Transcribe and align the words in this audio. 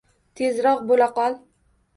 Tezroq 0.39 0.81
bo`laqol 0.93 1.39